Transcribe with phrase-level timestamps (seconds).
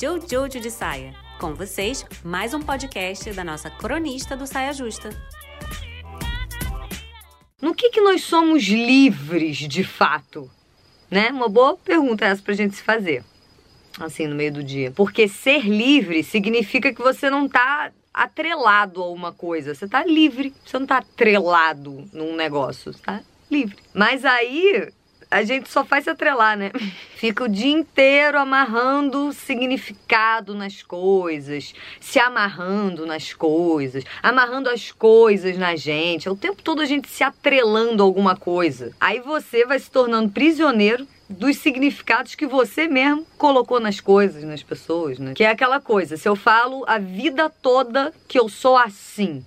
[0.00, 1.14] Jojo de Saia.
[1.38, 5.10] Com vocês, mais um podcast da nossa cronista do Saia Justa.
[7.60, 10.50] No que, que nós somos livres de fato?
[11.10, 11.28] Né?
[11.28, 13.22] Uma boa pergunta essa pra gente se fazer.
[13.98, 14.90] Assim, no meio do dia.
[14.90, 19.74] Porque ser livre significa que você não tá atrelado a uma coisa.
[19.74, 20.54] Você tá livre.
[20.64, 22.94] Você não tá atrelado num negócio.
[22.94, 23.20] Tá
[23.50, 23.76] livre.
[23.92, 24.90] Mas aí
[25.30, 26.70] a gente só faz se atrelar, né?
[27.14, 35.56] Fica o dia inteiro amarrando significado nas coisas, se amarrando nas coisas, amarrando as coisas
[35.56, 36.26] na gente.
[36.26, 38.90] É o tempo todo a gente se atrelando a alguma coisa.
[38.98, 44.64] Aí você vai se tornando prisioneiro dos significados que você mesmo colocou nas coisas, nas
[44.64, 45.32] pessoas, né?
[45.32, 49.44] Que é aquela coisa, se eu falo a vida toda que eu sou assim,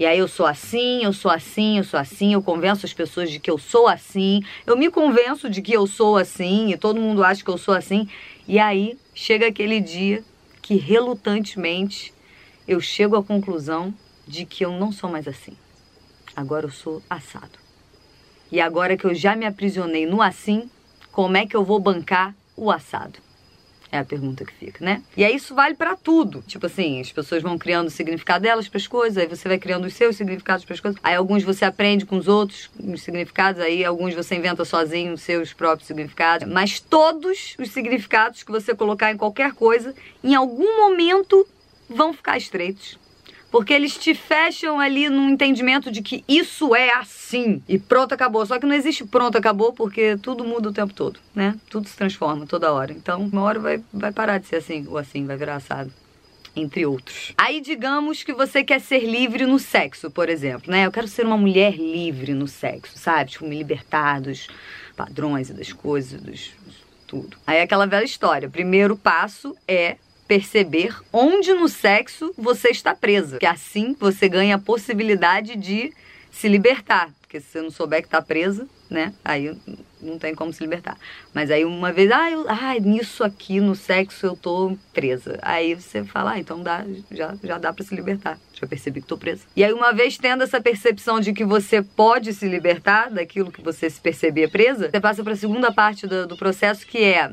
[0.00, 3.30] e aí eu sou assim, eu sou assim, eu sou assim, eu convenço as pessoas
[3.30, 6.98] de que eu sou assim, eu me convenço de que eu sou assim, e todo
[6.98, 8.08] mundo acha que eu sou assim.
[8.48, 10.24] E aí chega aquele dia
[10.62, 12.14] que relutantemente
[12.66, 13.92] eu chego à conclusão
[14.26, 15.54] de que eu não sou mais assim.
[16.34, 17.58] Agora eu sou assado.
[18.50, 20.70] E agora que eu já me aprisionei no assim,
[21.12, 23.18] como é que eu vou bancar o assado?
[23.92, 25.02] É a pergunta que fica, né?
[25.16, 26.42] E aí isso vale para tudo.
[26.46, 29.58] Tipo assim, as pessoas vão criando o significado delas para as coisas, aí você vai
[29.58, 31.00] criando os seus significados para as coisas.
[31.02, 35.22] Aí alguns você aprende com os outros os significados, aí alguns você inventa sozinho os
[35.22, 36.46] seus próprios significados.
[36.48, 41.46] Mas todos os significados que você colocar em qualquer coisa, em algum momento
[41.88, 42.96] vão ficar estreitos.
[43.50, 48.46] Porque eles te fecham ali num entendimento de que isso é assim e pronto, acabou.
[48.46, 51.56] Só que não existe pronto, acabou, porque tudo muda o tempo todo, né?
[51.68, 52.92] Tudo se transforma toda hora.
[52.92, 55.92] Então, uma hora vai, vai parar de ser assim, ou assim, vai virar assado
[56.54, 57.32] entre outros.
[57.36, 60.86] Aí digamos que você quer ser livre no sexo, por exemplo, né?
[60.86, 63.30] Eu quero ser uma mulher livre no sexo, sabe?
[63.30, 64.48] Tipo, me libertar dos
[64.96, 66.50] padrões e das coisas, dos,
[67.06, 67.36] tudo.
[67.46, 68.48] Aí é aquela velha história.
[68.48, 69.96] Primeiro passo é
[70.30, 73.38] perceber onde no sexo você está presa.
[73.40, 75.92] Que assim você ganha a possibilidade de
[76.30, 77.10] se libertar.
[77.20, 79.12] Porque se você não souber que está presa, né?
[79.24, 79.52] Aí
[80.00, 80.96] não tem como se libertar.
[81.34, 85.36] Mas aí uma vez, ah, eu, ah, nisso aqui no sexo eu tô presa.
[85.42, 88.38] Aí você fala, ah, então dá, já, já dá para se libertar.
[88.52, 89.42] Já percebi que tô presa.
[89.56, 93.60] E aí uma vez tendo essa percepção de que você pode se libertar daquilo que
[93.60, 97.32] você se percebia presa, você passa para a segunda parte do, do processo que é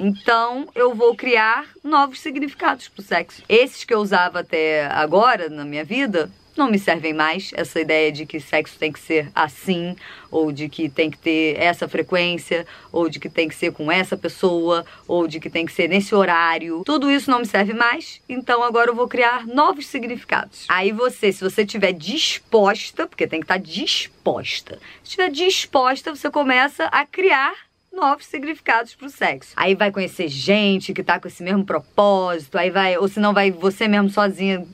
[0.00, 3.42] então eu vou criar novos significados pro sexo.
[3.48, 7.50] Esses que eu usava até agora na minha vida não me servem mais.
[7.54, 9.96] Essa ideia de que sexo tem que ser assim,
[10.30, 13.90] ou de que tem que ter essa frequência, ou de que tem que ser com
[13.90, 16.82] essa pessoa, ou de que tem que ser nesse horário.
[16.84, 18.20] Tudo isso não me serve mais.
[18.28, 20.66] Então agora eu vou criar novos significados.
[20.68, 24.78] Aí você, se você estiver disposta, porque tem que estar disposta.
[25.02, 29.52] Se estiver disposta, você começa a criar novos significados pro sexo.
[29.56, 33.34] Aí vai conhecer gente que tá com esse mesmo propósito, aí vai, ou se não
[33.34, 34.64] vai você mesmo sozinha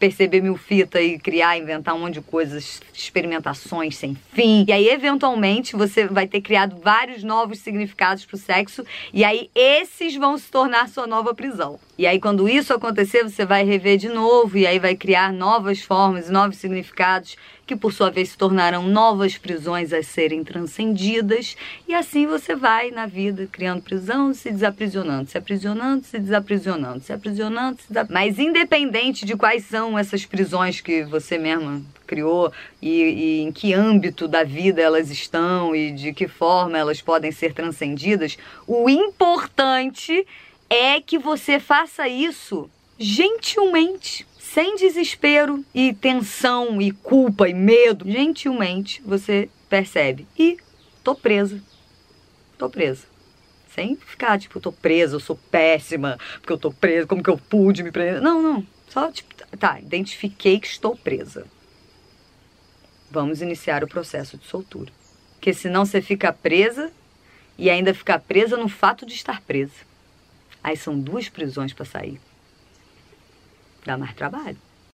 [0.00, 4.64] perceber mil fita e criar, inventar um monte de coisas, experimentações sem fim.
[4.66, 8.82] E aí, eventualmente, você vai ter criado vários novos significados pro sexo,
[9.12, 11.78] e aí esses vão se tornar sua nova prisão.
[11.98, 15.82] E aí, quando isso acontecer, você vai rever de novo, e aí vai criar novas
[15.82, 17.36] formas, novos significados
[17.70, 22.90] que por sua vez se tornarão novas prisões a serem transcendidas, e assim você vai
[22.90, 28.12] na vida criando prisão, se desaprisionando, se aprisionando, se desaprisionando, se aprisionando, se desaprisionando.
[28.12, 33.72] Mas independente de quais são essas prisões que você mesma criou e, e em que
[33.72, 40.26] âmbito da vida elas estão e de que forma elas podem ser transcendidas, o importante
[40.68, 49.00] é que você faça isso gentilmente sem desespero e tensão e culpa e medo, gentilmente
[49.02, 50.26] você percebe.
[50.36, 50.58] E
[51.04, 51.62] tô presa.
[52.58, 53.06] Tô presa.
[53.72, 57.38] Sem ficar, tipo, tô presa, eu sou péssima, porque eu tô presa, como que eu
[57.38, 58.20] pude me prender?
[58.20, 58.66] Não, não.
[58.88, 61.46] Só, tipo, tá, identifiquei que estou presa.
[63.08, 64.90] Vamos iniciar o processo de soltura.
[65.34, 66.90] Porque senão você fica presa
[67.56, 69.88] e ainda fica presa no fato de estar presa.
[70.60, 72.20] Aí são duas prisões para sair
[73.84, 74.69] dá mais trabalho.